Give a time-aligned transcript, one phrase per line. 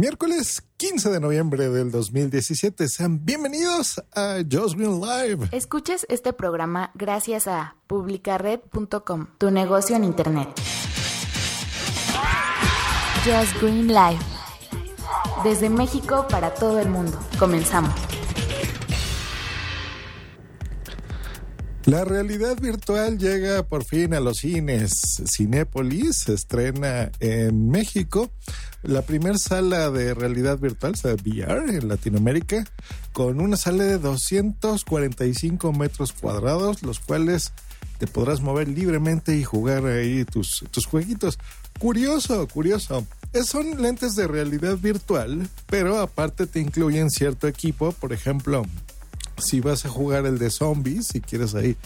[0.00, 2.88] Miércoles 15 de noviembre del 2017.
[2.88, 5.50] Sean bienvenidos a Just Green Live.
[5.52, 10.48] Escuches este programa gracias a publicared.com, tu negocio en internet.
[13.26, 14.20] Just Green Live.
[15.44, 17.20] Desde México para todo el mundo.
[17.38, 17.92] Comenzamos.
[21.84, 24.92] La realidad virtual llega por fin a los cines.
[25.26, 28.30] Cinépolis se estrena en México
[28.82, 32.64] la primera sala de realidad virtual, o sea, VR en Latinoamérica,
[33.12, 37.52] con una sala de 245 metros cuadrados, los cuales
[37.98, 41.38] te podrás mover libremente y jugar ahí tus, tus jueguitos.
[41.78, 43.06] Curioso, curioso.
[43.44, 48.64] Son lentes de realidad virtual, pero aparte te incluyen cierto equipo, por ejemplo,
[49.40, 51.76] si vas a jugar el de zombies, si quieres ahí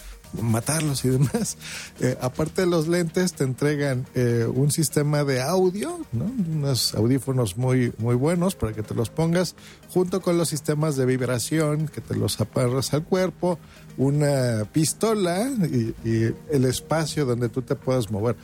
[0.41, 1.57] matarlos y demás,
[1.99, 6.25] eh, aparte de los lentes te entregan eh, un sistema de audio, ¿no?
[6.25, 9.55] unos audífonos muy, muy buenos para que te los pongas,
[9.89, 13.59] junto con los sistemas de vibración que te los aparras al cuerpo,
[13.97, 18.35] una pistola y el espacio donde tú te puedas mover.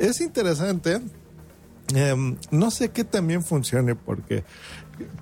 [0.00, 1.00] Es interesante.
[1.94, 4.44] Em, no sé qué también funcione porque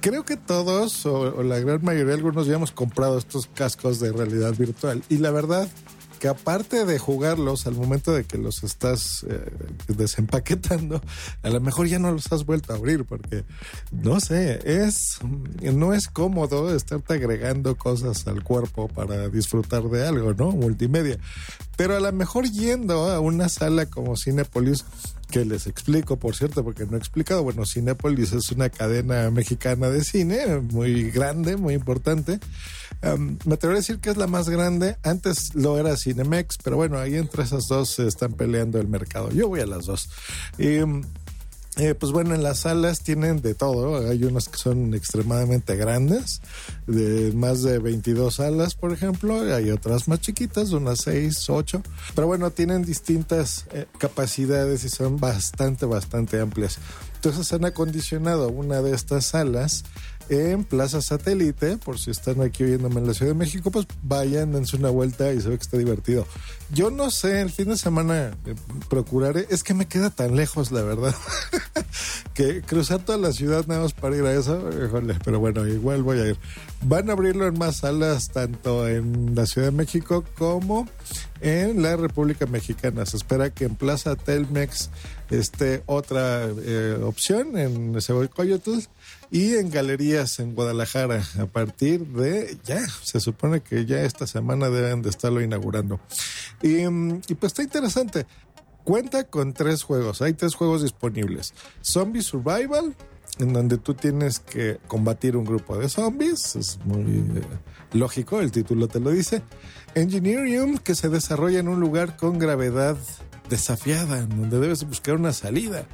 [0.00, 4.54] creo que todos o, la gran mayoría, algunos ya hemos comprado estos cascos de realidad
[4.56, 5.68] virtual y la verdad
[6.18, 9.52] que aparte de jugarlos al momento de que los estás eh,
[9.86, 11.00] desempaquetando,
[11.42, 13.44] a lo mejor ya no los has vuelto a abrir porque
[13.92, 15.18] no sé, es
[15.60, 20.50] no es cómodo estarte agregando cosas al cuerpo para disfrutar de algo, ¿no?
[20.50, 21.18] Multimedia.
[21.76, 24.84] Pero a lo mejor yendo a una sala como Cinepolis
[25.30, 27.42] que les explico, por cierto, porque no he explicado.
[27.42, 32.40] Bueno, Cinepolis es una cadena mexicana de cine muy grande, muy importante.
[33.44, 34.96] me atrevo a decir que es la más grande.
[35.02, 39.30] Antes lo era Cinemex, pero bueno, ahí entre esas dos se están peleando el mercado.
[39.30, 40.08] Yo voy a las dos.
[40.58, 40.78] Y
[41.78, 44.08] eh, pues bueno, en las salas tienen de todo.
[44.08, 46.42] Hay unas que son extremadamente grandes,
[46.88, 49.40] de más de 22 salas, por ejemplo.
[49.54, 51.82] Hay otras más chiquitas, unas 6, 8.
[52.16, 56.78] Pero bueno, tienen distintas eh, capacidades y son bastante, bastante amplias.
[57.14, 59.84] Entonces han acondicionado una de estas salas
[60.28, 64.52] en Plaza Satélite, por si están aquí oyéndome en la Ciudad de México, pues vayan,
[64.52, 66.26] dense una vuelta y se ve que está divertido.
[66.70, 68.54] Yo no sé, el fin de semana eh,
[68.90, 71.14] procuraré, es que me queda tan lejos, la verdad,
[72.34, 74.68] que cruzar toda la ciudad nada más para ir a eso,
[75.24, 76.36] pero bueno, igual voy a ir.
[76.82, 80.86] Van a abrirlo en más salas, tanto en la Ciudad de México como
[81.40, 83.06] en la República Mexicana.
[83.06, 84.90] Se espera que en Plaza Telmex
[85.30, 88.78] esté otra eh, opción, en Cebocoyotl
[89.30, 94.70] y en galerías en Guadalajara a partir de ya, se supone que ya esta semana
[94.70, 96.00] deben de estarlo inaugurando.
[96.62, 96.86] Y
[97.34, 98.26] pues está interesante.
[98.88, 101.52] Cuenta con tres juegos, hay tres juegos disponibles.
[101.84, 102.96] Zombie Survival,
[103.38, 107.42] en donde tú tienes que combatir un grupo de zombies, es muy eh,
[107.92, 109.42] lógico, el título te lo dice.
[109.94, 112.96] Engineering, que se desarrolla en un lugar con gravedad
[113.50, 115.84] desafiada, en donde debes buscar una salida.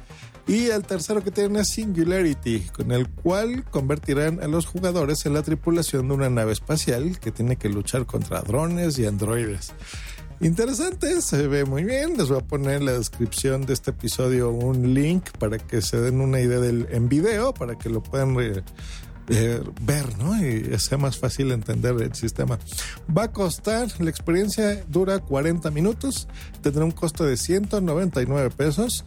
[0.47, 5.33] Y el tercero que tienen es Singularity, con el cual convertirán a los jugadores en
[5.33, 9.73] la tripulación de una nave espacial que tiene que luchar contra drones y androides.
[10.41, 12.17] Interesante, se ve muy bien.
[12.17, 15.99] Les voy a poner en la descripción de este episodio un link para que se
[15.99, 18.37] den una idea del, en video, para que lo puedan
[19.29, 20.45] eh, ver, ¿no?
[20.45, 22.59] Y sea más fácil entender el sistema.
[23.15, 26.27] Va a costar, la experiencia dura 40 minutos,
[26.61, 29.05] tendrá un costo de 199 pesos.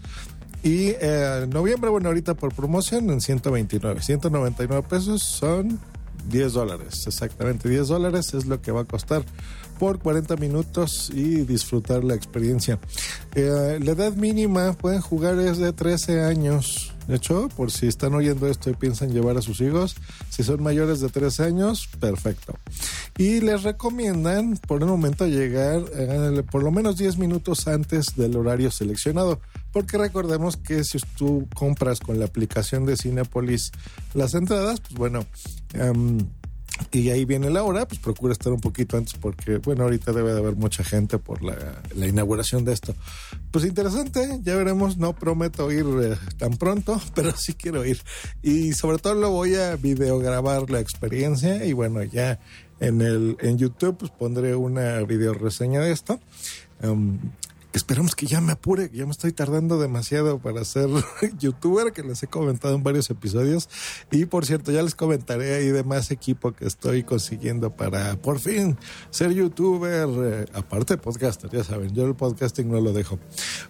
[0.63, 4.03] Y eh, en noviembre, bueno, ahorita por promoción en 129.
[4.03, 5.79] 199 pesos son
[6.29, 9.25] 10 dólares, exactamente 10 dólares es lo que va a costar
[9.79, 12.79] por 40 minutos y disfrutar la experiencia.
[13.35, 16.93] Eh, la edad mínima pueden jugar es de 13 años.
[17.07, 19.97] De hecho, por si están oyendo esto y piensan llevar a sus hijos,
[20.29, 22.55] si son mayores de 13 años, perfecto.
[23.17, 28.37] Y les recomiendan por un momento llegar eh, por lo menos 10 minutos antes del
[28.37, 29.41] horario seleccionado.
[29.73, 33.71] Porque recordemos que si tú compras con la aplicación de Cinepolis
[34.15, 35.27] las entradas, pues bueno,
[35.75, 36.19] em,
[36.93, 40.33] y ahí viene la hora, pues procura estar un poquito antes porque, bueno, ahorita debe
[40.33, 42.95] de haber mucha gente por la, inauguración de esto.
[43.51, 48.01] Pues interesante, ya veremos, no prometo ir eh, tan pronto, pero sí quiero ir.
[48.43, 52.39] Y sobre todo lo voy a videograbar la experiencia y bueno, ya
[52.81, 56.21] en el en YouTube pues pondré una video reseña de esto.
[56.83, 57.19] Um,
[57.79, 60.89] Esperemos que ya me apure, ya me estoy tardando demasiado para ser
[61.39, 63.69] youtuber, que les he comentado en varios episodios.
[64.11, 68.41] Y por cierto, ya les comentaré ahí de más equipo que estoy consiguiendo para por
[68.41, 68.77] fin
[69.11, 73.21] ser youtuber, eh, aparte de podcaster, ya saben, yo el podcasting no lo dejo.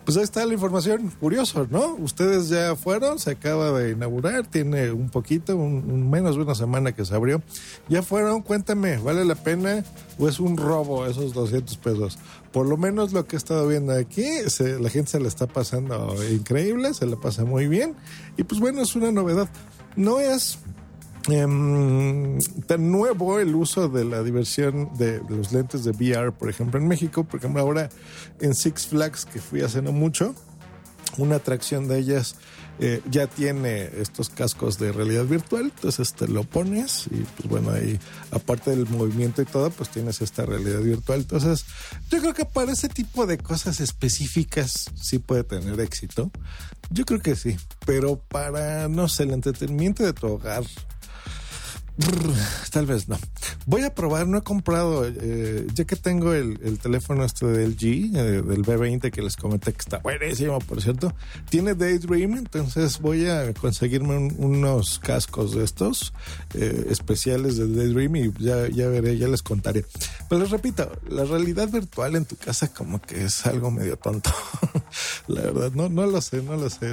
[0.07, 1.95] Pues ahí está la información, curioso, ¿no?
[1.97, 6.93] Ustedes ya fueron, se acaba de inaugurar, tiene un poquito, un, menos de una semana
[6.93, 7.43] que se abrió.
[7.91, 9.85] Ya fueron, cuéntame, ¿vale la pena
[10.19, 12.19] o es un robo esos 200 pesos?
[12.53, 14.27] Por lo menos lo que he estado viendo aquí,
[14.81, 17.95] la gente se le está pasando increíble, se le pasa muy bien.
[18.37, 19.49] Y pues bueno, es una novedad.
[19.97, 20.59] No es
[21.29, 26.81] em, tan nuevo el uso de la diversión de, los lentes de VR, por ejemplo,
[26.81, 27.25] en México.
[27.25, 27.91] Por ejemplo, ahora
[28.41, 30.35] en Six Flags, que fui hace no mucho,
[31.19, 32.37] una atracción de ellas
[32.81, 37.71] eh, ya tiene estos cascos de realidad virtual, entonces te lo pones y pues bueno,
[37.71, 37.99] ahí
[38.31, 41.21] aparte del movimiento y todo, pues tienes esta realidad virtual.
[41.21, 41.65] Entonces,
[42.11, 46.31] yo creo que para ese tipo de cosas específicas sí puede tener éxito.
[46.91, 50.65] Yo creo que sí, pero para, no sé, el entretenimiento de tu hogar,
[52.71, 53.19] Tal vez no.
[53.67, 58.15] Voy a probar, no he comprado, eh, ya que tengo el, teléfono este del G,
[58.15, 61.13] eh, del B20 que les comenté que está buenísimo, por cierto.
[61.51, 66.13] Tiene Daydream, entonces voy a conseguirme unos cascos de estos
[66.55, 69.85] eh, especiales de Daydream y ya, ya veré, ya les contaré.
[70.29, 74.31] Pero les repito, la realidad virtual en tu casa como que es algo medio tonto.
[75.27, 76.87] la verdad, no, no lo sé, no lo sé.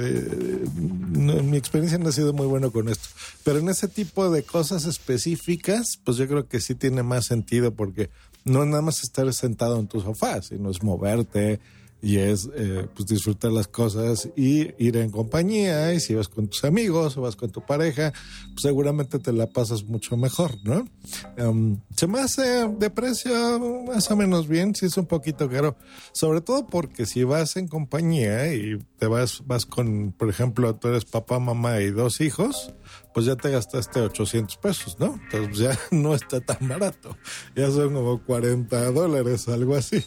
[0.74, 3.08] mi experiencia no ha sido muy buena con esto.
[3.46, 7.72] Pero en ese tipo de cosas específicas, pues yo creo que sí tiene más sentido
[7.72, 8.10] porque
[8.44, 11.60] no nada más estar sentado en tu sofá, sino es moverte,
[12.06, 16.46] y es eh, pues disfrutar las cosas y ir en compañía y si vas con
[16.46, 18.12] tus amigos o vas con tu pareja
[18.52, 20.86] pues seguramente te la pasas mucho mejor no
[21.36, 23.58] em, se me hace de precio
[23.88, 25.76] más o menos bien si es un poquito caro
[26.12, 30.86] sobre todo porque si vas en compañía y te vas vas con por ejemplo tú
[30.86, 32.72] eres papá mamá y dos hijos
[33.14, 37.16] pues ya te gastaste 800 pesos no entonces ya no está tan barato
[37.56, 40.04] ya son como 40 dólares algo así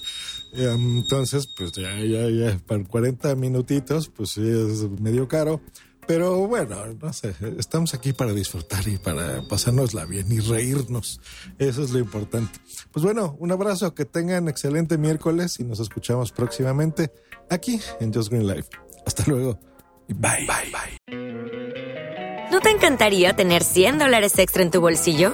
[0.53, 5.61] entonces, pues ya, ya, ya, para 40 minutitos, pues sí, es medio caro.
[6.07, 11.21] Pero bueno, no sé, estamos aquí para disfrutar y para pasárnosla bien y reírnos.
[11.59, 12.59] Eso es lo importante.
[12.91, 17.11] Pues bueno, un abrazo, que tengan excelente miércoles y nos escuchamos próximamente
[17.49, 18.69] aquí en Just Green Life.
[19.05, 19.59] Hasta luego
[20.07, 20.47] y bye.
[20.47, 22.49] Bye, bye.
[22.51, 25.33] ¿No te encantaría tener 100 dólares extra en tu bolsillo?